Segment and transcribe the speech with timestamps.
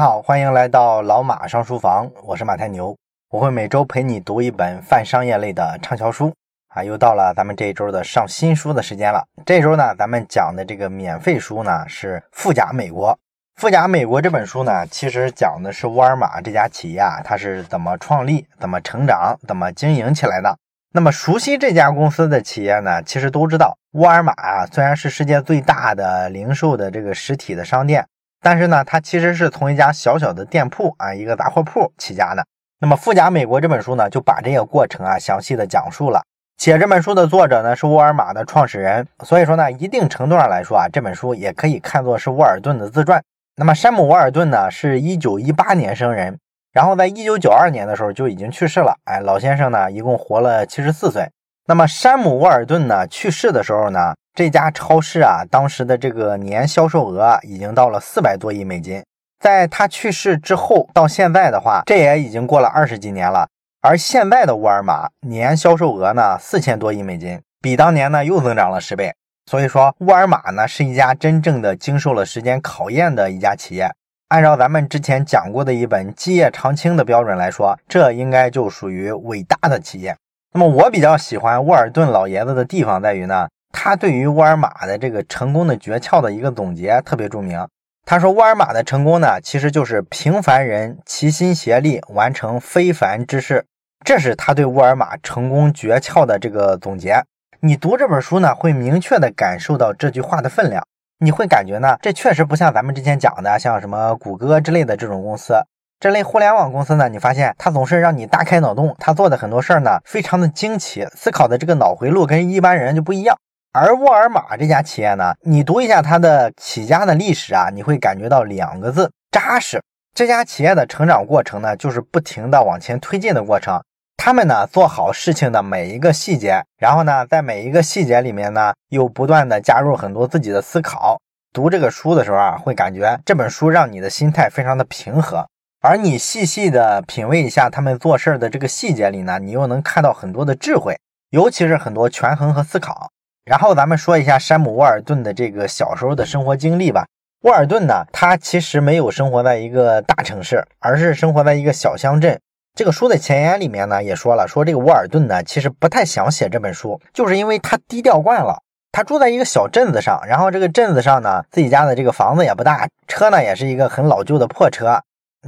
[0.00, 2.96] 好，欢迎来到老马上书房，我是马太牛，
[3.28, 6.32] 我会每周陪你读一本泛商业类的畅销书
[6.68, 6.82] 啊。
[6.82, 9.22] 又到了咱们这一周的上新书的时间了。
[9.44, 13.10] 这周呢，咱们讲的这个免费书呢是《富甲美国》。
[13.60, 20.56] 《富甲美国》这本书呢，其实讲的是沃尔玛这家企业啊，它是怎么创立、怎么成长、怎么经营起来的。
[20.94, 28.06] 那么熟悉这家公司的企业呢，其实都知道，沃尔玛啊，虽然是世界最大的零售的这个实体的商店。
[28.42, 32.42] 但是呢，他其实是从一家小小的店铺啊，一个杂货铺起家的。
[32.80, 36.22] 那么《富甲美国》这本书呢，就把这个过程啊详细的讲述了。
[36.56, 43.22] 写这本书的作者呢是沃尔玛的创始人，所以说呢，一定程度上来说啊，这本书也可以看作是沃尔顿的自传。
[43.56, 46.38] 那么山姆·沃尔顿呢，是一九一八年生人，
[46.72, 48.94] 然后在一九九二年的时候就已经去世了。
[49.04, 51.28] 哎，老先生呢，一共活了七十四岁。
[51.66, 54.14] 那么山姆·沃尔顿呢去世的时候呢？
[54.34, 59.02] 这家超市啊，当时的这个年销售额已经到了四百多亿美金。
[59.40, 63.48] 在他去世之后到现在的话，这也已经过了二十几年了。
[63.80, 69.12] 而现在的沃尔玛年销售额呢，四千多亿美金，比当年呢又增长了十倍。
[69.50, 73.90] 所以说，沃尔玛呢是一家真正的经受了时间考验的一家企业。
[74.28, 80.14] 按照咱们之前讲过的一本《基业长青》的标准来说，这应该就属于伟大的企业。
[80.52, 83.48] 那么我比较喜欢沃尔顿老爷子的地方在于呢。
[83.72, 87.66] 他对于沃尔玛的这个成功的诀窍的一个总结特别著名。
[88.04, 93.64] 他说，沃尔玛的成功呢，其实就是平凡人齐心协力完成非凡之事。
[94.04, 97.22] 这是他对沃尔玛成功诀窍的这个总结。
[97.60, 100.82] 你读这本书呢，会明确的感受到这句话的分量。
[101.18, 105.54] 你会感觉呢，这确实不像咱们之前讲的，像什么谷歌之类的这种公司，
[106.00, 113.36] 这类互联网公司呢，你发现它总是让你大开脑洞，它做的很多事儿呢，非常的惊奇，思考的这个脑回路跟一般人就不一样。
[113.72, 119.80] 而沃尔玛这家企业呢，你读一下它的起家的历史啊，你会感觉到两个字：扎实。
[120.12, 123.80] 这家企业的成长过程呢，就是不停的往前推进的过程。
[124.16, 131.16] 他们呢，做好事情的每一个细节，然后呢，在每一个细节里面呢，又不断的加入很多自己的思考。
[131.52, 135.46] 读这个书的时候啊，会感觉这本书让你的心态非常的平和。
[135.80, 140.98] 而你细细的品味一下他们做事儿的这个细节里呢，你又能看到很多的智慧，
[141.30, 143.12] 尤其是很多权衡和思考。
[143.50, 147.04] 然后咱们说一下山姆·沃尔顿的这个小时候的生活经历吧。
[147.42, 152.38] 沃尔顿呢，他其实没有生活在一个大城市，而是生活在一个小乡镇。
[152.76, 158.62] 这个书的前言里面呢，也说了，说这个沃尔顿呢，其实不太想写这本书，就是因为他低调惯了。
[158.92, 165.02] 他住在一个小镇子上，然后这个镇子上呢，自己家的这个房子也不大，车呢也是一个很老旧的破车。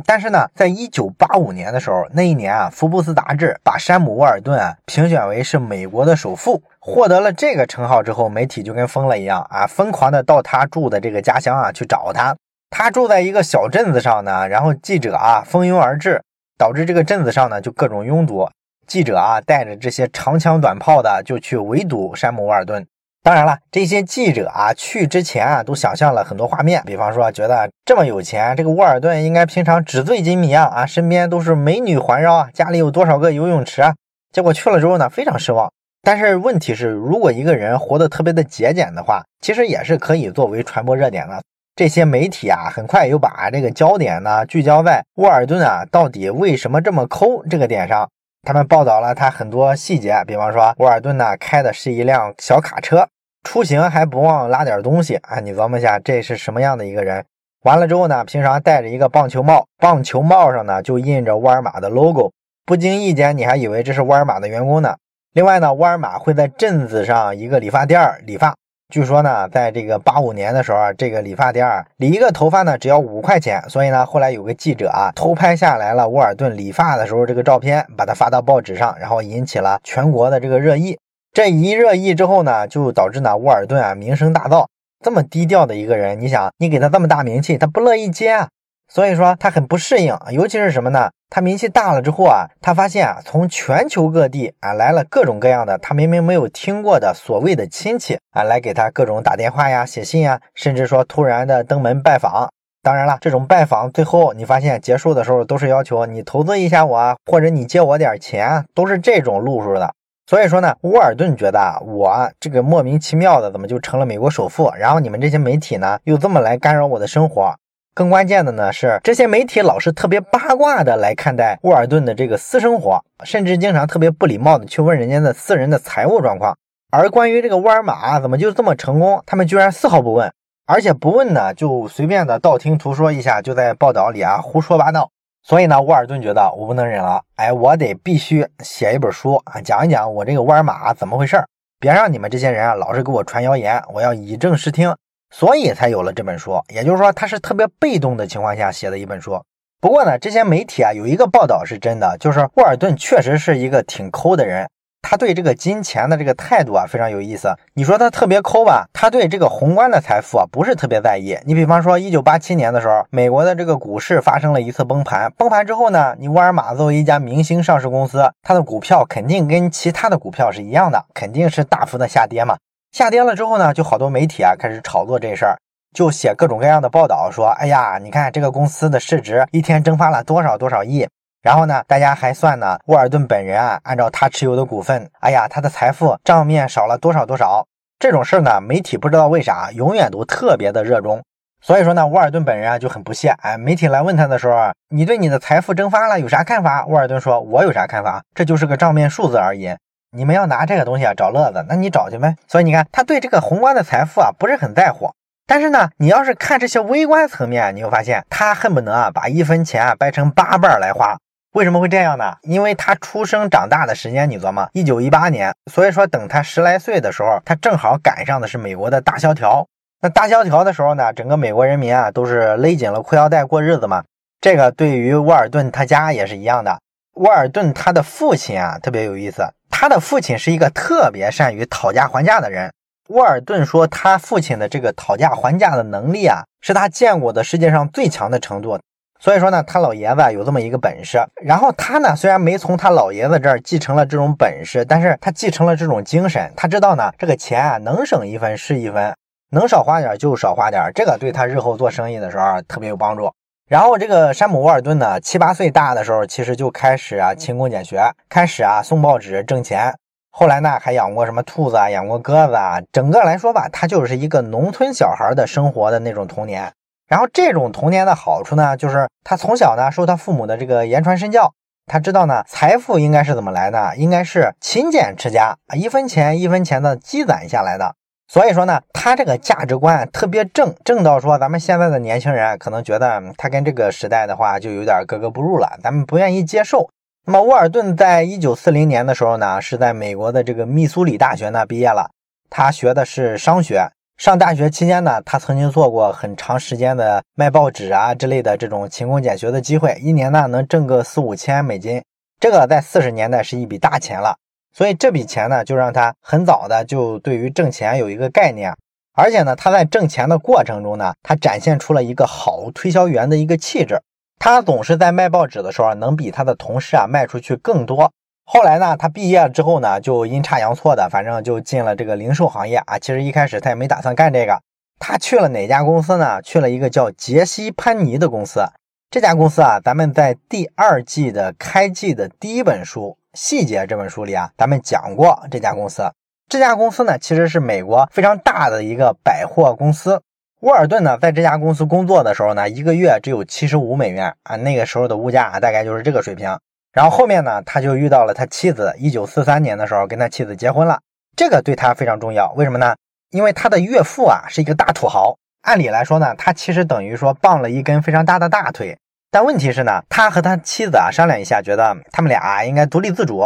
[0.07, 6.63] 但是呢，在一九八五年的时候，那一年啊，福布斯杂志把山姆·沃尔顿啊评选为是美国的首富。
[6.81, 12.35] 获得了这个称号之后，媒体就跟疯了一样啊，疯狂的到他住的这个家乡啊去找他。
[12.71, 16.23] 他住在一个小镇子上呢，然后记者啊蜂拥而至，
[16.57, 18.49] 导致这个镇子上呢就各种拥堵。
[18.87, 22.87] 记者啊带着这些长枪短炮的就去围堵山姆·沃尔顿。
[23.25, 33.95] 当然了，这些记者啊去之前啊都想象了很多画面，比方说觉得这么有钱，这个沃尔顿应该平常纸醉金迷啊啊，身边都是美女环绕啊，家里有多少个游泳池啊？
[34.33, 35.71] 结果去了之后呢，非常失望。
[36.03, 41.41] 但是问题是，如果一个人活得特别的节俭的话，其实也是可以作为传播热点的。
[41.77, 48.11] 这些媒体啊，很快又把这个焦点呢聚焦在沃尔顿啊到底为什么这么抠这个点上。
[48.45, 53.07] 他们报道了他很多细节，比方说沃尔顿呢开的是一辆小卡车，
[53.45, 55.39] 出行还不忘拉点东西啊。
[55.39, 57.25] 你琢磨一下，这是什么样的一个人？
[57.63, 62.33] 完了之后呢，平常戴着一个棒球帽，棒球帽上呢就印着沃尔玛的 logo，
[62.67, 64.97] 不经意间你还以为这是沃尔玛的员工呢。
[65.35, 68.57] 另外呢，沃尔玛会在镇子上一个理发店理发。
[68.93, 71.67] 据说呢，在这个八五年的时候啊，这个理发店
[71.97, 73.65] 理一个头发呢只要五块钱。
[73.71, 80.99] 所以呢，后来有个记者啊偷拍下来了沃尔顿理发的时候这个照片，把它发到报纸上，然后引起了全国的这个热议。
[81.33, 84.67] 这一热议之后呢，就导致呢沃尔顿啊名声大噪。
[85.03, 88.49] 这么低调的一个人，你想你给他这么大名气，他不乐意接啊。
[88.93, 91.09] 所以说他很不适应，尤其是什么呢？
[91.31, 102.51] 他名气大了之后啊，他发现啊，从全球各地啊来了各种各样的他明明没有听过的所谓的亲戚啊，来给他各种打电话呀、写信呀，甚至说突然的登门拜访。
[102.83, 109.91] 当然了，这种拜访最后你发现结束的时候都是要求你投资一下我啊，或者你借我点钱，都是这种路数的。
[110.27, 114.71] 所以说呢，沃尔顿觉得啊我这个莫名其妙的怎么就成了美国首富？
[114.77, 117.55] 然后你们这些媒体呢又这么来干扰我的生活？
[117.95, 126.57] 更关键的呢是，这些媒体老是特别八卦的来看待沃尔顿的这个私生活，甚至经常特别不礼貌的去问人家的私人的财务状况。
[126.91, 130.33] 而关于这个沃尔玛怎么就这么成功，他们居然丝毫不问。
[130.65, 135.11] 而且不问呢，就随便的道听途说一下，就在报道里啊胡说八道。
[135.43, 141.45] 所以呢，沃尔顿觉得我不能忍了，哎，我得必须写一本书啊，讲一讲我这个沃尔玛怎么回事
[141.79, 144.95] 别让你们这些人啊老是给我传谣言，我要以正视听。
[145.33, 146.63] 所以才有了这本书。
[146.69, 149.43] 也就是说，他是特别被动的情况下写的一本书。
[149.81, 154.69] 不过呢，这些媒体啊有一个报道是真的，就是沃尔顿确实是一个挺抠的人。
[155.05, 157.53] 他对这个金钱的这个态度啊非常有意思。
[157.75, 161.37] 你说他特别抠吧，他对这个宏观的财富啊不是特别在意。
[161.45, 172.57] 你比方说，一九八七年的时候，美国的这个股市发生了一次崩盘，崩盘之后呢，你沃尔玛作为一家明星上市公司，它的股票肯定跟其他的股票是一样的，肯定是大幅的下跌嘛。
[172.93, 175.57] 下跌了之后呢，就好多媒体啊开始炒作这事儿，
[175.95, 181.09] 就写各种各样的报道，说，哎呀，你看这个公司的市值一天蒸发了多少多少亿。
[181.41, 187.67] 然后呢，大家还算呢，沃尔顿本人啊，按照他持有的股份，哎呀，他的财富账面少了多少多少。
[187.99, 191.23] 这种事儿呢，媒体不知道为啥永远都特别的热衷。
[191.63, 193.31] 所以说呢，沃尔顿本人啊就很不屑。
[193.41, 196.85] 哎，媒体来问他的时候，你对你的财富蒸发了有啥看法？
[196.87, 198.23] 沃尔顿说，我有啥看法？
[198.35, 199.75] 这就是个账面数字而已。
[200.15, 202.37] 你们要拿这个东西啊找乐子，那你找去呗。
[202.47, 205.11] 所以你看，他对这个宏观的财富啊不是很在乎。
[205.47, 211.17] 但是呢，你要是看这些微观层面，你会发现他恨不能啊把一分钱啊掰成八瓣来花。
[211.55, 212.35] 为什么会这样呢？
[212.43, 219.67] 因为他出生长大的时间，你琢磨，一九一八年，所以说等他十来岁的时候，他正好赶上的是美国的大萧条。
[220.03, 224.05] 那大萧条的时候呢，整个美国人民啊都是勒紧了裤腰带过日子嘛。
[224.43, 226.79] 这个对于沃尔顿他家也是一样的。
[227.15, 229.47] 沃尔顿他的父亲啊特别有意思，
[229.83, 232.73] 他的父亲是一个特别善于讨价还价的人。
[233.09, 238.79] 沃尔顿说，他父亲的这个讨价还价的能力啊，是他见过的世界上最强的程度。
[239.19, 246.53] 所以说呢，他老爷子有这么一个本事，然后他呢，虽然没从他老爷子这儿继承了这种本事，但是他继承了这种精神。
[246.57, 249.13] 他知道呢，这个钱啊，能省一分是一分，
[249.51, 253.33] 能少花点就少花点，这个对他日后做生意的时候特别有帮助。
[253.73, 259.95] 然后这个山姆沃尔顿呢，七八岁大的时候，其实就开始啊勤工俭学，开始啊送报纸挣钱。
[260.31, 262.83] 后来呢，还养过什么兔子啊，养过鸽子啊。
[262.93, 266.71] 整个来说吧，他就是一个农村小孩的生活的那种童年。
[267.09, 271.55] 然后这种童年的好处呢，就是他从小呢受他父母的这个言传身教，
[271.87, 277.95] 他知道呢财富应该是怎么来的，应该是勤俭持家啊，一分钱一分钱的积攒下来的。
[278.33, 286.89] 所以说呢，他这个价值观特别正，正到说咱们现在的年轻人可能觉得他跟这个时代的话就有点格格不入了，咱们不愿意接受。
[287.27, 292.09] 那么沃尔顿在一九四零年的时候呢，是在美国的这个密苏里大学呢毕业了，
[292.49, 293.87] 他学的是商学。
[294.17, 302.03] 上大学期间呢，他曾经做过很长时间的卖报纸啊之类的这种勤工俭学的机会，一年呢能挣个四五千美金，
[302.41, 304.37] 这个在四十年代是一笔大钱了。
[304.73, 308.75] 所以这笔钱呢，就让他很早的就对于挣钱有一个概念，
[309.15, 314.01] 而且呢，他在挣钱的过程中呢，他展现出了一个好推销员的一个气质。
[314.39, 318.11] 他总是在卖报纸的时候，能比他的同事啊卖出去更多。
[318.45, 322.99] 后来呢，他毕业了之后呢，就阴差阳错的，反正就进了这个零售行业啊。
[322.99, 324.61] 其实一开始他也没打算干这个，
[324.99, 326.43] 他去了哪家公司呢？
[326.43, 328.65] 去了一个叫杰西潘尼的公司。
[329.11, 336.03] 这家公司啊，咱们在第二季的开季的第一本书《细节》这本书里啊，咱们讲过这家公司。
[336.49, 340.23] 这家公司呢，其实是美国非常大的一个百货公司。
[340.61, 346.59] 沃尔顿呢，在这家公司工作的时候呢，一个月只有七十五美元啊，那个时候的物价啊大概就是这个水平。
[346.93, 348.95] 然后后面呢，他就遇到了他妻子。
[348.99, 351.01] 一九四三年的时候，跟他妻子结婚了。
[351.35, 352.53] 这个对他非常重要。
[352.53, 352.95] 为什么呢？
[353.31, 355.35] 因为他的岳父啊是一个大土豪。
[355.63, 358.99] 按理来说呢，他其实等于说傍了一根非常大的大腿。
[359.33, 363.43] 但问题是呢，他和他妻子啊商量一下，觉得他们俩应该独立自主。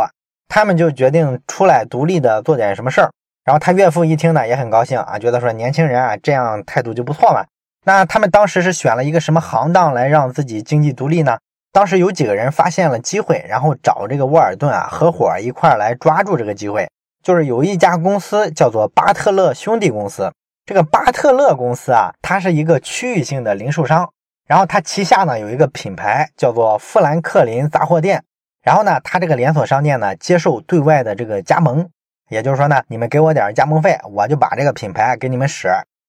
[0.49, 3.11] 他们就决定出来独立的做点什么事儿。
[3.45, 7.45] 然后他岳父一听呢，也很高兴啊，觉得说年轻人啊这样态度就不错嘛。
[7.85, 11.39] 那他们当时是选了一个什么行当来让自己经济独立呢？
[11.73, 16.89] 当时有几个人发现了机会，然后找这个沃尔顿啊合伙一块来抓住这个机会。
[17.23, 20.33] 就是有一家公司叫做巴特勒兄弟公司，
[20.65, 24.11] 这个巴特勒公司啊，它是一个区域性的零售商，
[24.47, 28.23] 然后他旗下呢有一个品牌叫做富兰克林杂货店，
[28.63, 31.89] 然后呢，他这个连锁商店呢接受对外的这个加盟，
[32.29, 35.69] 也就是说呢，你们给我点加盟费，我就把这个品牌给你们使。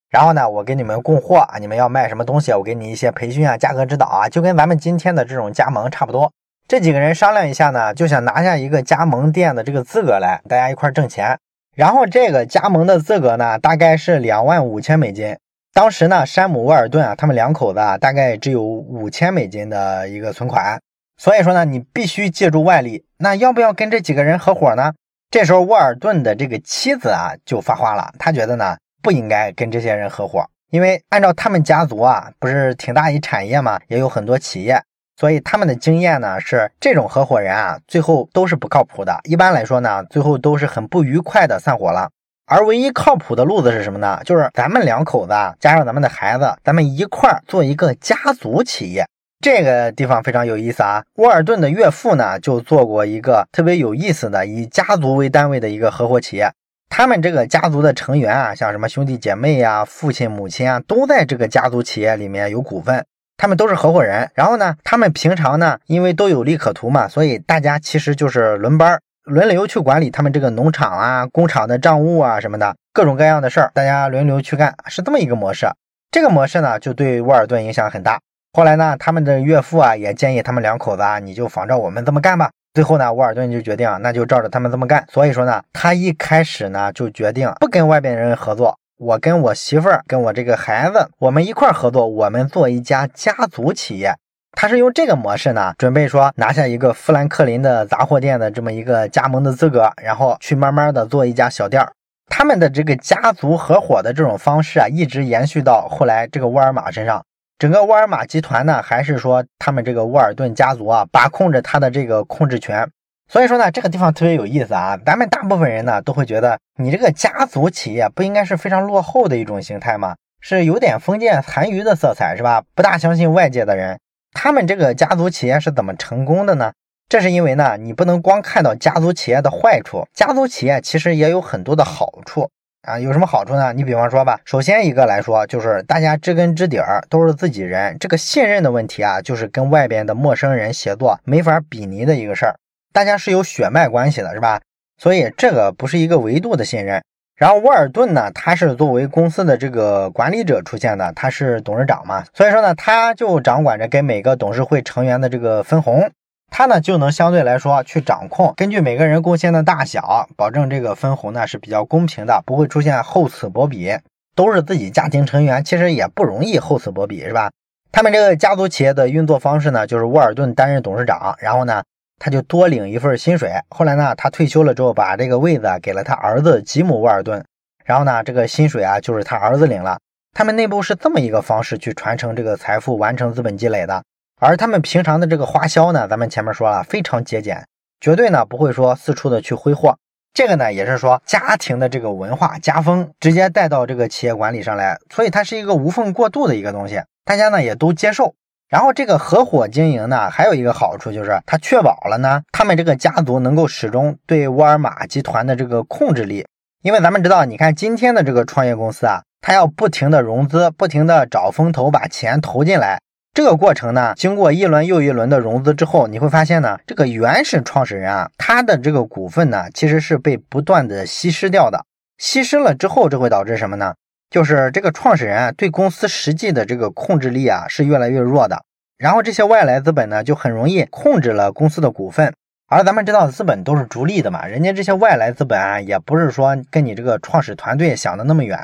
[0.09, 6.31] 然后呢，我给你们供货啊，你们要卖什么东西，我给你一些培训啊，价格指导啊，就跟咱们今天的这种加盟差不多。
[6.67, 11.37] 这几个人商量一下呢，就想拿下一个加盟店的这个资格来，大家一块挣钱。
[11.75, 15.37] 然后这个加盟的资格呢，大概是两万五千美金。
[15.77, 20.81] 当时呢，山姆沃尔顿啊，他们两口子啊，大概只有五千美金的一个存款。
[21.17, 23.05] 所以说呢，你必须借助外力。
[23.19, 24.91] 那要不要跟这几个人合伙呢？
[25.29, 28.75] 这时候沃尔顿的这个妻子啊，就发话了，他觉得呢。
[29.03, 34.81] 不应该跟这些人合伙，因为按照他们家族啊，不是挺大一产业嘛，也有很多企业，
[35.15, 39.19] 所以他们的经验呢是这种合伙人啊，最后都是不靠谱的。
[39.25, 42.09] 一般来说呢，最后都是很不愉快的散伙了。
[42.49, 44.21] 而唯一靠谱的路子是什么呢？
[44.23, 49.05] 就是咱们两口子加上咱们的孩子，咱们一块儿做一个家族企业。
[49.43, 51.03] 这个地方非常有意思啊。
[51.15, 56.49] 沃尔顿的岳父呢，就做过一个特别有意思的以家族为单位的一个合伙企业。
[56.89, 64.31] 他们这个家族的成员啊，像什么兄弟姐妹呀、父亲母亲啊，都在这个家族企业里面有股份，他们都是合伙人。
[64.35, 75.67] 然后呢，他们平常呢，因为都有利可图嘛，所以大家其实就是轮班、轮流去管理他们这个农场啊、工厂的账务啊什么的，各种各样的事儿，大家轮流去干，是这么一个模式。
[76.09, 78.21] 这个模式呢，就对沃尔顿影响很大。
[78.53, 82.49] 后来呢，他们的岳父啊，也建议他们两口子啊，你就仿照我们这么干吧。
[82.73, 85.05] 最后呢，沃尔顿就决定，那就照着他们这么干。
[85.11, 94.15] 所以说呢，他一开始呢就决定不跟外边人合作，我跟我媳妇儿、跟我这个孩子，我们一块儿合作，我们做一家家族企业。
[94.59, 101.91] 他是用这个模式呢，准备说拿下一个富兰克林的杂货店的这么一个加盟的资格，然后去慢慢的做一家小店儿。
[102.25, 107.23] 他们的这个家族合伙的这种方式啊，一直延续到后来这个沃尔玛身上。
[107.59, 112.89] 整个沃尔玛集团呢，还是说他们这个沃尔顿家族啊，把控着他的这个控制权。
[113.27, 114.97] 所以说呢，这个地方特别有意思啊。
[115.05, 120.15] 咱们大部分人呢，都会觉得你这个家族企业不应该是非常落后的一种形态吗？
[120.41, 122.63] 是有点封建残余的色彩，是吧？
[122.73, 123.99] 不大相信外界的人。
[124.33, 126.71] 他们这个家族企业是怎么成功的呢？
[127.09, 132.49] 这是因为呢，你不能光看到家族企业的坏处，家族企业其实也有很多的好处。
[132.83, 133.73] 啊，有什么好处呢？
[133.73, 142.55] 你比方说吧，首先一个来说，就是大家知根知底儿，都是自己人，这个信任的问题啊，就是跟外边的陌生人协作没法比拟的一个事儿。
[142.93, 144.61] 大家是有血脉关系的，是吧？
[144.97, 147.03] 所以这个不是一个维度的信任。
[147.37, 156.09] 然后沃尔顿呢，他是作为公司的这个管理者出现的，他是董事长嘛，所以说呢，他就掌管着给每个董事会成员的这个分红。
[156.49, 163.97] 他呢就能相对来说去掌控，根据每个人贡献的大小，保证这个分红呢是比较公平的，不会出现厚此薄彼。
[164.33, 167.49] 都是自己家庭成员，其实也不容易厚此薄彼，是吧？
[167.91, 171.81] 他们这个家族企业的运作方式呢，就是沃尔顿担任董事长，然后呢
[172.19, 173.51] 他就多领一份薪水。
[173.69, 177.43] 后来呢他退休了之后，把这个位子给了他儿子吉姆沃尔顿，
[177.85, 179.99] 然后呢这个薪水啊就是他儿子领了。
[180.33, 184.03] 他们内部是这么一个方式去传承这个财富，完成资本积累的。
[184.39, 187.65] 而他们平常的这个花销呢，咱们前面说了，非常节俭，
[187.99, 189.97] 绝对呢不会说四处的去挥霍。
[190.33, 198.35] 这个呢也是说家庭的这个文化家风直接带到这个企业管理上来，所以它是一个无缝过渡的一个东西，大家呢也都接受。
[198.69, 206.45] 然后这个合伙经营呢，还有一个好处就是它确保了呢，他们这个家族能够始终对沃尔玛集团的这个控制力。
[206.83, 212.99] 因为咱们知道，你看今天的这个创业公司啊，它要不停的融资，不停的找风投把钱投进来。
[213.33, 221.85] 这个过程呢，经过一轮又一轮的融资之后，你会发现呢，这个原始创始人啊，他的这个股份呢，其实是被不断的稀释掉的。
[222.17, 223.93] 稀释了之后，这会导致什么呢？
[224.29, 228.61] 就是这个创始人啊，对公司实际的这个控制力啊，是越来越弱的。
[228.97, 232.33] 然后这些外来资本呢，就很容易控制了公司的股份。
[232.67, 238.59] 而咱们知道，资本都是逐利的嘛，人家这些外来资本啊，也不是说跟你这个创始团队想的那么远。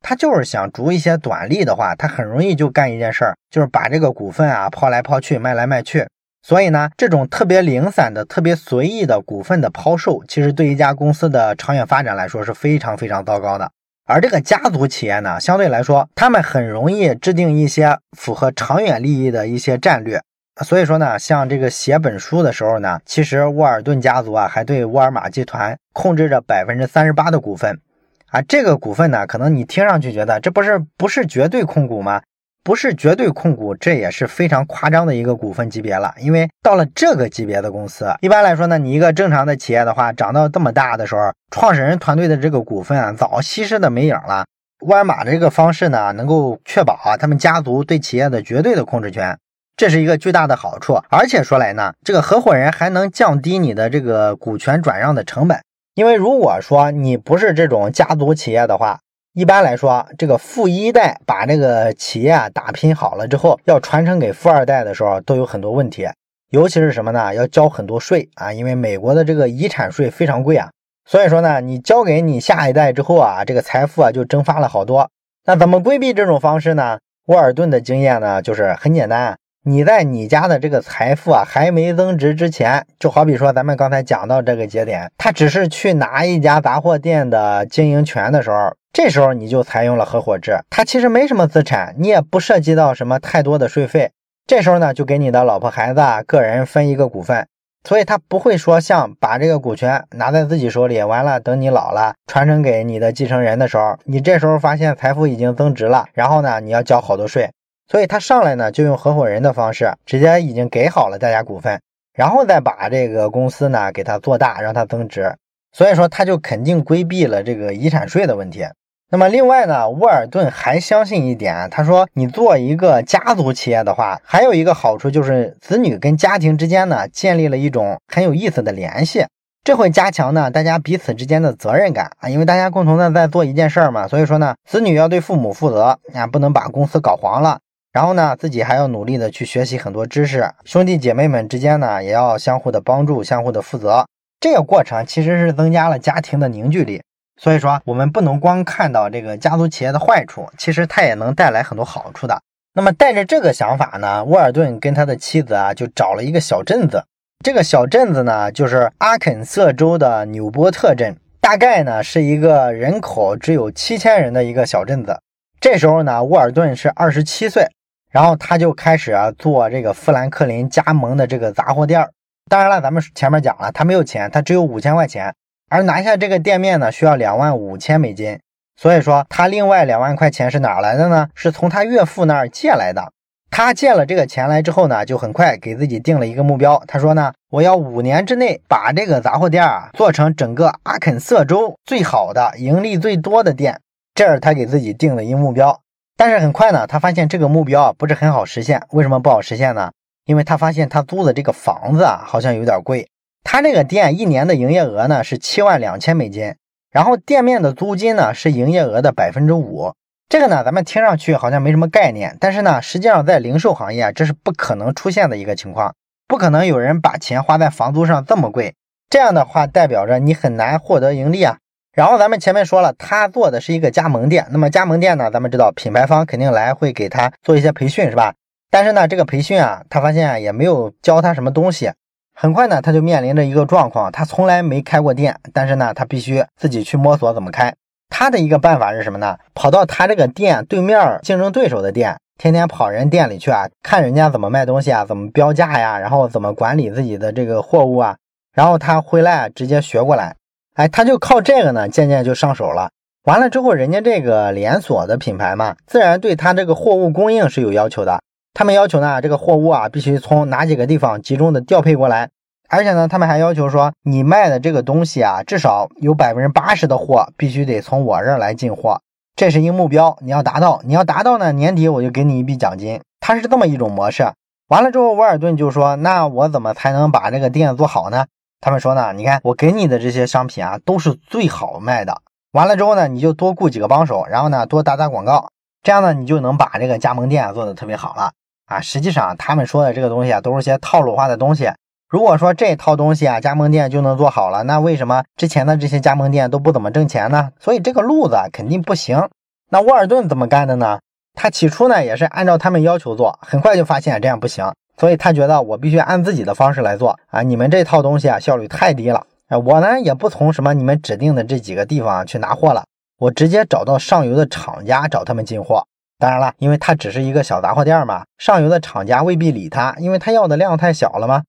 [0.00, 6.06] 他就是想逐一些短利的话，他很容易就干一件事儿，就是把这个股份啊抛来抛去，卖来卖去。
[6.42, 13.70] 所以呢，这种特别零散的、特别随意的股份的抛售，其实对一家公司的长远发展来说是非常非常糟糕的。
[14.06, 20.20] 而这个家族企业呢，相对来说，他们很容易制定一些符合长远利益的一些战略。
[20.62, 27.80] 所以说呢，像这个写本书的时候呢，其实沃尔顿家族啊还对沃尔玛集团控制着百分之三十八的股份。
[28.26, 32.20] 啊，这个股份呢，可能你听上去觉得这不是不是绝对控股吗？
[32.64, 36.14] 不是绝对控股，这也是非常夸张的一个股份级别了。
[36.18, 44.46] 因为到了这个级别的公司，一般来说呢，你一个正常的企业的话，长到这么大的时候，创始人团队的这个股份啊，早稀释的没影了。
[44.86, 49.38] 沃尔玛的这个方式呢，能够确保啊，他们家族对企业的绝对的控制权，
[49.76, 50.98] 这是一个巨大的好处。
[51.10, 55.60] 而且说来呢，这个合伙人还能降低你的这个股权转让的成本。
[55.94, 58.98] 因为如果说你不是这种家族企业的话，
[59.36, 66.06] 一般来说，这个富一代把这个企业啊打拼好了之后，要传承给富二代的时候，都有很多问题。
[66.50, 67.34] 尤其是什么呢？
[67.34, 70.70] 要交很多税啊，因为美国的这个遗产税非常贵啊。
[71.04, 75.10] 所以说呢，你交给你下一代之后啊，这个财富啊就蒸发了好多。
[75.46, 76.98] 那怎么规避这种方式呢？
[77.26, 79.36] 沃尔顿的经验呢，就是很简单。
[79.64, 94.12] 你在你家的这个财富啊还没增值之前，就好比说咱们刚才讲到这个节点，他只是去拿一家杂货店的经营权的时候，这时候你就采用了合伙制，他其实没什么资产，你也不涉及到什么太多的税费。
[94.46, 97.48] 这时候呢，就给你的老婆孩子啊个人分一个股份，
[97.82, 107.50] 所以他不会说像把这个股权拿在自己手里，完了等你老了传承给你的继承人的时候，你这时候发现财富已经增值了，然后呢你要交好多税，
[107.90, 111.80] 所以他上来呢就用合伙人的方式，直接已经给好了大家股份，
[112.14, 115.34] 然后再把这个公司呢给它做大，让它增值，
[115.72, 118.64] 所以说他就肯定规避了这个遗产税的问题。
[119.14, 129.24] 那么另外呢，沃尔顿还相信一点，他说你做一个家族企业的话，还有一个好处就是子女跟家庭之间呢建立了一种很有意思的联系，
[129.62, 137.60] 这会加强呢大家彼此之间的责任感啊，因为大家共同的在做一件事儿嘛，所以说呢，子女要对父母负责啊，不能把公司搞黄了，
[137.92, 144.08] 然后呢自己还要努力的去学习很多知识，兄弟姐妹们之间呢也要相互的帮助，相互的负责，
[144.40, 147.00] 这个过程其实是增加了家庭的凝聚力。
[147.36, 152.40] 所以说，我们不能光看到这个家族企业的坏处，其实它也能带来很多好处的。
[152.74, 157.04] 那么带着这个想法呢，沃尔顿跟他的妻子啊，就找了一个小镇子。
[157.44, 165.20] 这个小镇子呢，就是阿肯色州的纽波特镇，大概呢是一个人口只有七千人的一个小镇子。
[165.60, 167.66] 这时候呢，沃尔顿是二十七岁，
[168.10, 172.08] 然后他就开始啊做这个富兰克林加盟的这个杂货店。
[172.48, 175.34] 当然了，咱们前面讲了，他没有钱，他只有五千块钱。
[175.68, 178.38] 而拿下这个店面呢，需要两万五千美金，
[178.76, 181.28] 所以说他另外两万块钱是哪来的呢？
[181.34, 183.12] 是从他岳父那儿借来的。
[183.50, 186.82] 他借了这个钱来之后呢，就很快给自己定了一个目标。
[186.88, 193.80] 他说呢，我要五年之内把这个杂货店啊做成整个阿肯色州最好的、盈利最多的店，
[194.12, 195.80] 这是他给自己定的一个目标。
[196.16, 198.82] 但是很快呢，他发现这个目标啊不是很好实现。
[198.90, 199.92] 为什么不好实现呢？
[200.26, 203.06] 因为他发现他租的这个房子啊好像有点贵。
[203.44, 206.56] 他这个店一年的营业额呢是七万两千美金，
[206.90, 209.92] 然后店面的租金呢是营业额的百分之五。
[210.28, 215.94] 这个呢，咱们听上去好像没什么概念，但是呢，实际上在零售行业这是不可能出现的一个情况，
[216.26, 218.74] 不可能有人把钱花在房租上这么贵。
[219.10, 221.58] 这样的话，代表着你很难获得盈利啊。
[221.92, 228.34] 然后咱们前面说了，他做的是一个加盟店，那么加盟店呢，咱们知道品牌方肯定来会给他做一些培训，是吧？
[228.70, 231.92] 但是呢，这个培训啊，他发现也没有教他什么东西。
[232.34, 237.72] 很快呢，他就面临着一个状况，他从来没开过店，但是呢，他必须自己去摸索怎么开。
[238.10, 239.36] 他的一个办法是什么呢？
[239.54, 248.16] 跑到他这个店对面竞争对手的店，天天跑人店里去啊，看人家怎么卖东西啊，怎么标价呀，然后怎么管理自己的这个货物啊，
[248.52, 250.34] 然后他回来直接学过来。
[250.74, 252.90] 哎，他就靠这个呢，渐渐就上手了。
[253.24, 258.20] 完了之后，人家这个连锁的品牌嘛，自然对他这个货物供应是有要求的。
[258.54, 262.30] 他们要求呢，这个货物啊必须从哪几个地方集中的调配过来，
[262.68, 269.00] 而且呢，他们还要求说，你卖的这个东西啊，至少有百分之八十的货必须得从我这儿来进货，
[269.34, 274.24] 这是一个目标，你要达到，你要达到呢，年底我就给你一笔奖金，它是这么一种模式。
[274.68, 278.26] 完了之后，沃尔顿就说，那我怎么才能把这个店做好呢？
[278.60, 282.22] 他们说呢，你看我给你的这些商品啊，都是最好卖的。
[282.52, 285.48] 完了之后呢，你就多雇几个帮手，然后呢，多打打广告，
[285.82, 288.30] 这样呢，你就能把这个加盟店做的特别好了。
[288.66, 291.70] 啊，实际上他们说的这个东西啊，都是些套路化的东西。
[292.08, 297.50] 如果说这套东西啊，加盟店就能做好了，那为什么之前的这些加盟店都不怎么挣钱呢？
[297.58, 299.28] 所以这个路子肯定不行。
[299.70, 301.00] 那沃尔顿怎么干的呢？
[301.34, 307.42] 他起初呢也是按照他们要求做，很快就发现这样不行，所以他觉得我必须按自己的方式来做啊。
[307.42, 312.84] 你们这套东西啊效率太低了啊，我呢也不从什么你们指定的这几个地方去拿货了，
[313.18, 315.84] 我直接找到上游的厂家找他们进货。
[316.24, 321.42] 当然了，因为他只是一个小杂货店嘛，上游的厂家未必理他，因为他要的量太小了嘛。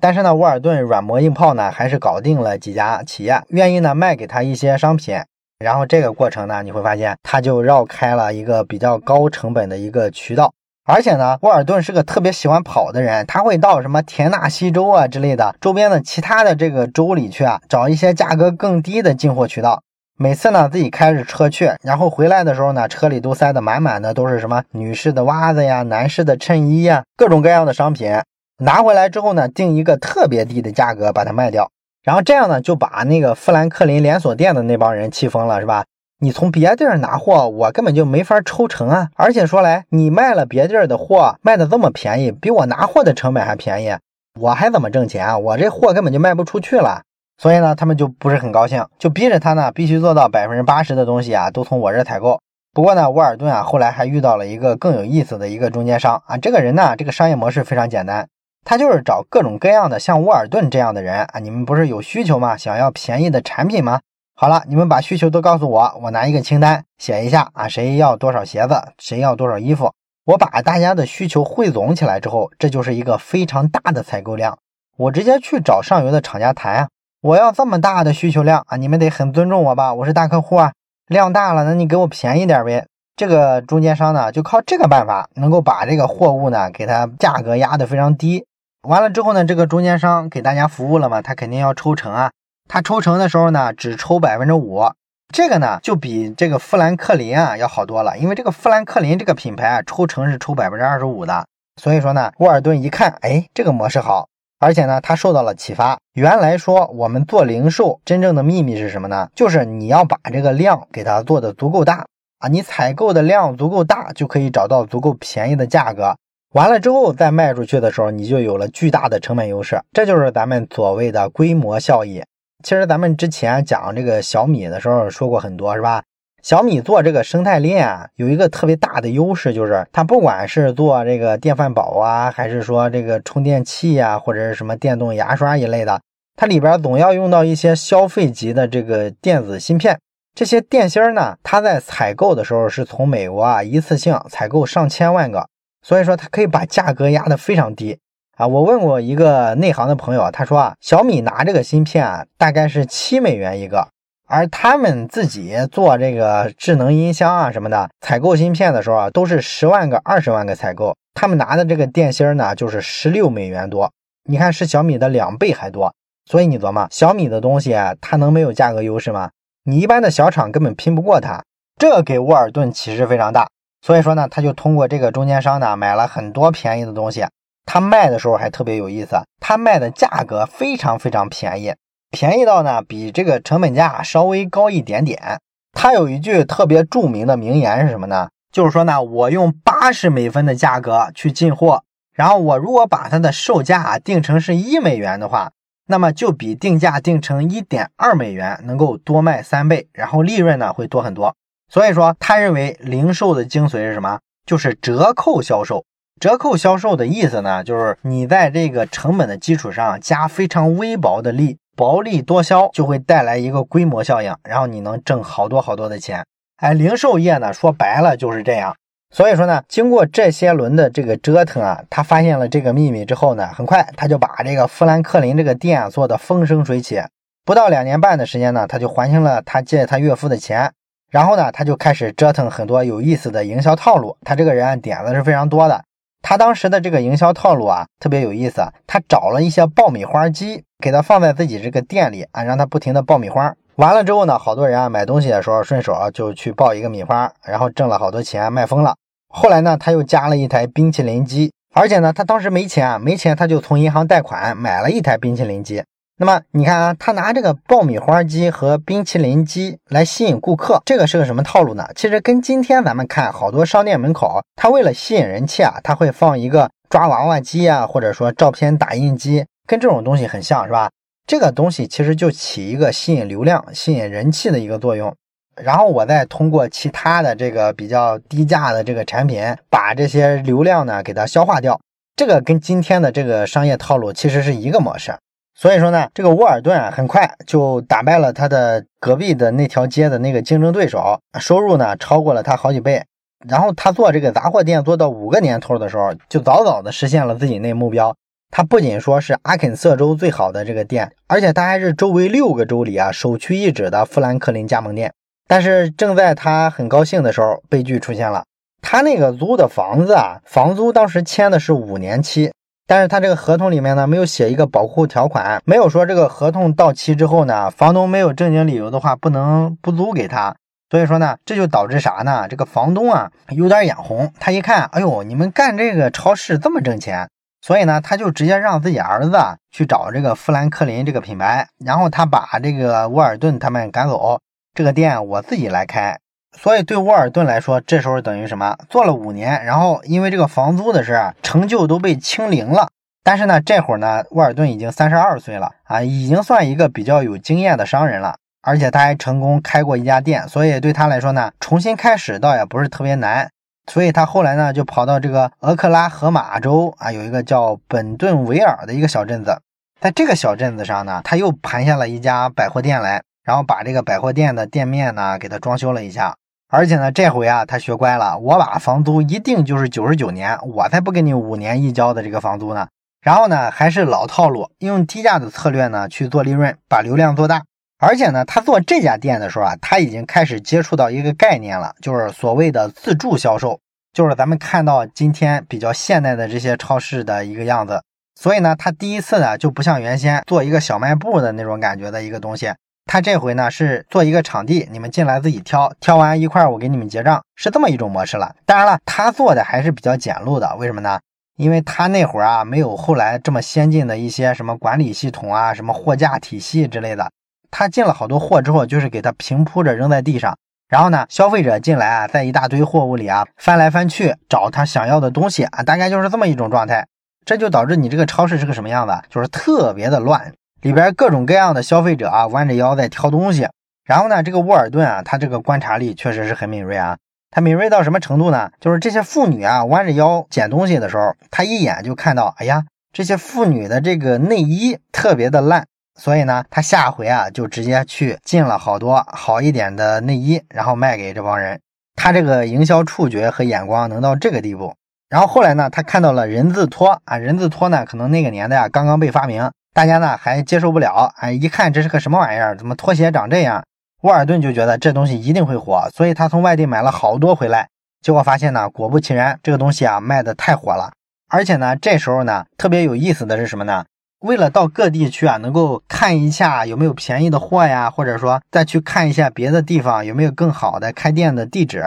[0.00, 5.18] 但是呢，沃尔顿软磨硬泡呢，还是搞定了几家企业，愿意呢卖给他一些商品。
[5.62, 10.54] 然后这个过程呢，你会发现他就绕开了一个比较高成本的一个渠道。
[10.86, 19.82] 而且呢，沃尔顿是个特别喜欢跑的人，他会到什么田纳西州啊之类的周边的其他的这个州里去啊，找一些价格更低的进货渠道。
[20.18, 28.12] 每次呢，自己开着车去，然后回来的时候呢，车里都塞得满满的，都是什么女士的袜子呀、男士的衬衣呀，各种各样的商品。
[28.58, 31.70] 拿回来之后呢，定一个特别低的价格把它卖掉，
[32.04, 35.84] 然后这样呢，就把那个富兰克林连锁店的那帮人气疯了，是吧？
[36.20, 39.08] 你从别地儿拿货，我根本就没法抽成啊！
[39.16, 43.96] 而且说来，你卖了别地儿的货，卖的这么便宜，比我拿货的成本还便宜，
[44.38, 45.38] 我还怎么挣钱啊？
[45.38, 47.02] 我这货根本就卖不出去了。
[47.38, 52.40] 所以呢，他们就不是很高兴，就逼着他呢，必须做到百分之八十的东西啊，都从我这采购。
[52.72, 56.36] 不过呢，沃尔顿啊，后来还遇到了一个更有意思的一个中间商啊。
[56.36, 58.28] 这个人呢，这个商业模式非常简单，
[58.64, 61.38] 他就是找各种各样的像沃尔顿这样的人啊。
[61.38, 62.56] 你们不是有需求吗？
[62.56, 64.00] 想要便宜的产品吗？
[64.34, 69.92] 好了，你们把需求都告诉我，我拿一个清单写一下啊，谁要多少鞋子，谁要多少衣服，
[70.24, 74.58] 我把大家的需求汇总起来之后，这就是一个非常大的采购量。
[74.96, 76.88] 我直接去找上游的厂家谈啊，
[77.22, 80.72] 我要这么大的需求量啊，你们得很尊重我吧，我是大客户啊，
[81.06, 82.84] 量大了，那你给我便宜点呗。
[83.14, 88.44] 这个中间商呢，就靠这个办法，能够把这个货物呢，给它价格压得非常低。
[88.88, 92.32] 完了之后呢，这个中间商给大家服务了嘛，他肯定要抽成啊。
[92.68, 94.90] 他抽成的时候呢，只抽百分之五，
[95.32, 101.46] 这个呢就比这个富兰克林啊要好多了，因为这个富兰克林这个品牌啊，抽成是抽百分之二十五的。
[101.80, 104.26] 所以说呢，沃尔顿一看，哎，这个模式好，
[104.62, 105.98] 而且呢，他受到了启发。
[106.12, 109.28] 原来说我们做零售真正的秘密是什么呢？
[109.34, 112.06] 就是你要把这个量给它做的足够大
[112.38, 116.14] 啊，你采购的量足够大，就可以找到足够便宜的价格。
[116.54, 119.80] 完了之后再卖出去的时候，你就有了巨大的成本优势。
[119.90, 122.22] 这就是咱们所谓的规模效益。
[122.62, 126.04] 其实咱们之前讲这个小米的时候说过很多，是吧？
[126.42, 136.00] 小米做这个生态链啊，有一个特别大的优势，就是它不管是做这个电饭煲啊，还是说这个充电器啊，或者是什么电动牙刷一类的，
[136.36, 139.96] 它里边总要用到一些消费级的这个电子芯片。
[140.34, 145.46] 这些电芯呢，它在采购的时候是从美国啊一次性采购上千万个，
[145.80, 147.96] 所以说它可以把价格压得非常低。
[148.36, 153.86] 啊，我问过一个内行的朋友，他说啊，小米拿这个芯片啊，大概是七美元一个，
[154.32, 163.92] 而他们自己做这个智能音箱啊什么的，采购芯片的时候啊，都是十万个、二十万个采购，他们拿的这个电芯呢，就是十六美元多，
[164.24, 169.28] 你看是小米的两倍还多，所以你琢磨，小米的东西它能没有价格优势吗？
[169.64, 171.44] 你一般的小厂根本拼不过它，
[171.78, 173.46] 这给沃尔顿启示非常大，
[173.82, 177.26] 所以说呢，他就通过这个中间商呢，买了很多便宜的东西。
[177.66, 181.74] 他卖的时候还特别有意思，他卖的价格非常非常便宜，
[182.12, 185.40] 便宜到呢比这个成本价稍微高一点点。
[185.72, 188.28] 他有一句特别著名的名言是什么呢？
[188.52, 191.82] 就是说呢，我用八十美分的价格去进货，
[192.14, 195.50] 然后我如果把它的售价定成是一美元的话，
[195.88, 201.34] 那么就比定价定成一点二美元能够多卖三倍，然后利润呢会多很多。
[201.70, 204.20] 所以说，他认为零售的精髓是什么？
[204.44, 205.84] 就是折扣销售。
[206.20, 216.24] 折扣销售的意思呢，就是你在这个成本的基础上加非常微薄的利，薄利多销，就会带来一个规模效应，然后你能挣好多好多的钱。
[216.58, 218.76] 哎，零售业呢，说白了就是这样。
[219.12, 227.02] 所以说呢，经过这些轮的这个折腾啊，他发现了这个秘密之后呢，很快他就把这个富兰克林这个店做的风生水起。
[227.44, 230.70] 不到两年半的时间呢，他就还清了他借他岳父的钱，
[231.10, 234.16] 然后呢，他就开始折腾很多有意思的营销套路。
[234.24, 235.82] 他这个人点子是非常多的。
[236.22, 238.62] 他当时的这个营销套路啊，特别有意思。
[238.86, 243.52] 他找了一些爆米花机，给他放在自己这个店里啊，让他不停的爆米花。
[243.76, 248.94] 完了之后呢，好多人啊买东西的时候顺手啊就去爆一个米花，然后挣了好多钱，卖疯了。
[249.28, 255.82] 后来呢，他又加了一台冰淇淋机，而且呢，他当时没钱啊，没钱他就从银行贷款买了一台冰淇淋机。
[256.18, 261.88] 那么你看啊，他拿这个爆米花机和冰淇淋机来吸引顾客，这个是个什么套路呢？
[261.96, 270.90] 其实跟今天咱们看好多商店门口，他为了吸引人气啊，他会放一个抓娃娃机啊，或者说照片打印机，跟这种东西很像是吧？
[271.26, 275.12] 这个东西其实就起一个吸引流量、吸引人气的一个作用，
[275.56, 281.80] 然后我再通过其他的这个比较低价的这个产品，把这些流量呢给它消化掉。
[282.14, 285.16] 这个跟今天的这个商业套路其实是一个模式。
[285.62, 293.00] 所以说呢，这个沃尔顿啊，很快就打败了他的隔壁的那条街的那个竞争对手，收入呢超过了他好几倍。
[293.48, 298.12] 然后他做这个杂货店做到五个年头的时候，就早早的实现了自己那目标。
[298.50, 305.12] 他不仅说是阿肯色州最好的这个店，而且他还是周围六个州里啊首屈一指的富兰克林加盟店。
[305.46, 308.42] 但是正在他很高兴的时候，悲剧出现了。
[308.80, 312.50] 他那个租的房子啊，房租当时签的是五年期。
[312.86, 320.54] 但是他这个合同里面呢，没有写一个保护条款，没有说这个合同到期之后呢，房东没有正经理由的话，不能不租给他。
[320.90, 322.46] 所以说呢，这就导致啥呢？
[322.48, 324.30] 这个房东啊，有点眼红。
[324.38, 327.30] 他一看，哎呦，你们干这个超市这么挣钱，
[327.62, 329.38] 所以呢，他就直接让自己儿子
[329.70, 334.40] 去找这个富兰克林这个品牌，然后他把这个沃尔顿他们赶走，
[334.74, 336.18] 这个店我自己来开。
[336.54, 338.76] 所以对沃尔顿来说，这时候等于什么？
[338.88, 342.88] 做了五年，然后因为这个房租的事，成就都被清零了。
[343.24, 348.36] 但是呢，这会儿呢，沃尔顿已经三十二岁了啊，已经算一个比较有经验的商人了。
[348.60, 353.50] 而且他还成功开过一家店，所以对他来说呢，重新开始倒也不是特别难。
[353.90, 359.60] 所以他后来呢，就跑到这个俄克拉荷马州啊，有一个叫本顿维尔的一个小镇子，
[360.00, 363.22] 在这个小镇子上呢，他又盘下了一家百货店来。
[363.44, 366.36] 然后把这个百货店的店面呢给他装修了一下。
[366.74, 372.88] 而且呢，这回啊，他学乖了，我把房租一定就是九十九年，我才不给你五年一交的这个房租呢。
[373.20, 377.62] 然后呢，还是老套路，用低价的策略呢去做利润，把流量做大。
[377.98, 383.78] 而且呢，他做这家店的时候啊，他已经开始接触到一个概念了，就是所谓的自助销售，
[384.14, 388.02] 就是咱们看到今天比较现代的这些超市的一个样子。
[388.40, 392.72] 所以呢，他第一次呢就不像原先做一个小卖部的那种感觉的一个东西，
[393.04, 398.54] 他这回呢是做一个场地，你们进来自己挑，挑完一块我给你们结账，是这么一种模式了。
[398.64, 401.20] 当然了，他做的还是比较简陋的，为什么呢？
[401.58, 407.30] 因为他那会儿啊没有后来这么先进的一些什么管理系统啊，什么货架体系之类的。
[407.70, 410.56] 他进了好多货之后，就是给他平铺着扔在地上，
[410.88, 417.06] 然后呢，消费者进来啊，在一大堆货物里啊翻来翻去找他想要的东西啊，大概就是这么一种状态。
[417.44, 419.20] 这就导致你这个超市是个什么样子？
[419.28, 423.68] 就是特别的乱，里边各种各样的消费者啊弯着腰在挑东西。
[424.04, 427.16] 然后呢，这个沃尔顿啊，他这个观察力确实是很敏锐啊。
[427.50, 428.70] 他敏锐到什么程度呢？
[428.80, 435.86] 就是这些妇女啊弯着腰捡东西的时候，他一眼就看到，哎呀，这些妇女的这个内衣特别的烂。
[436.18, 441.80] 所以呢，他下回啊就直接去进了好多好一点的内衣，然后卖给这帮人。
[442.16, 444.94] 他这个营销触觉和眼光能到这个地步。
[445.30, 451.32] 然后后来呢，他看到了人字拖啊，人字拖呢可能那个年代啊刚刚被发明，大家呢还接受不了。
[451.36, 452.74] 哎，一看这是个什么玩意儿？
[452.76, 453.84] 怎么拖鞋长这样？
[454.22, 457.88] 沃尔顿就觉得这东西一定会火，所以他从外地买了好多回来。
[458.22, 461.10] 结果发现呢，果不其然，这个东西啊卖的太火了。
[461.50, 464.04] 而且呢，这时候呢特别有意思的是什么呢？
[464.40, 472.02] 为了到各地去啊，能够看一下有没有便宜的货呀，或者说再去看一下别的地方有没有更好的开店的地址，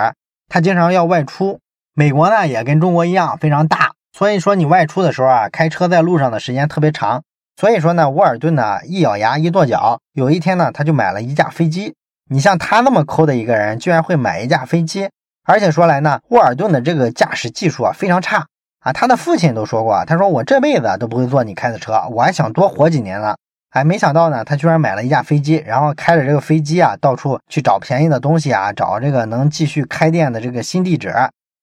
[0.50, 1.60] 他经常要外出。
[1.94, 7.22] 美国呢也跟中国一样非常大，所以说你外出的时候啊，开车在路上的时间特别长。
[7.56, 11.94] 所以说呢，沃尔顿呢一咬牙一跺脚，有一天呢他就买了一架飞机。
[12.30, 15.10] 你像他那么抠的一个人，居然会买一架飞机，
[15.46, 18.48] 而且说来呢，沃尔顿的这个驾驶技术啊非常差。
[18.80, 23.36] 啊，他的父亲都说过，他说我这辈子都不会坐你开的车，我还想多活几年呢。
[23.72, 31.14] 哎，没想到呢，他居然买了一架飞机，然后开着这个飞机啊，到处去找便宜的东西啊，找这个能继续开店的这个新地址。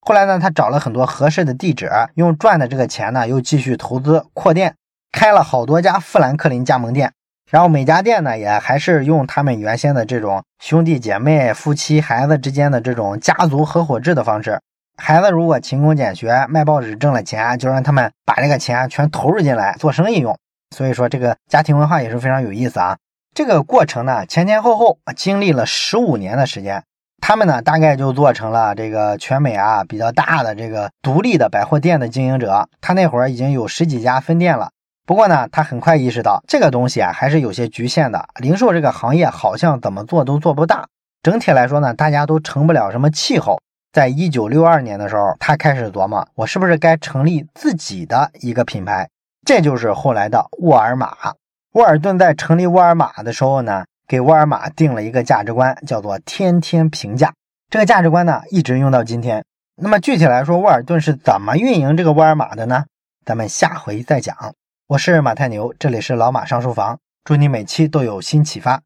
[0.00, 4.74] 后来呢，他找了很多合适的地址，用赚的这个钱呢，又继续投资扩店，
[5.12, 7.12] 开了好多家富兰克林加盟店。
[7.51, 14.59] 然后每家店呢，也还是用他们原先的这种兄弟姐妹、夫妻、孩子之间的这种家族合伙制的方式。
[14.96, 20.35] 孩子如果勤工俭学卖报纸挣了钱，就让他们把这个钱全投入进来做生意用。
[20.75, 22.96] 所以说这个家庭文化也是非常有意思啊。
[23.35, 26.83] 这个过程呢前前后后经历了十五年的时间，
[27.20, 32.66] 他们呢大概就做成了这个全美啊比较大的这个独立的百货店的经营者。
[32.81, 34.70] 他那会儿已经有十几家分店了。
[35.04, 38.24] 不过呢，他很快意识到这个东西啊还是有些局限的。
[38.40, 40.86] 零售这个行业好像怎么做都做不大。
[41.22, 43.60] 整体来说呢，大家都成不了什么气候。
[43.92, 49.08] 在一九六二年的时候，他开始琢磨，我是不是该成立自己的一个品牌？
[49.44, 51.14] 这就是后来的沃尔玛。
[51.72, 57.34] 沃尔顿在成立沃尔玛的时候呢，给沃尔玛定了一个价值观，叫做“天天平价”。
[57.68, 59.44] 这个价值观呢，一直用到今天。
[59.76, 62.84] 那么具体来说，沃尔顿是怎么运营这个沃尔玛的呢？
[63.24, 64.36] 咱们下回再讲。
[64.92, 68.78] 我是马太牛，这里是老马上书房，祝你每期都有新启发。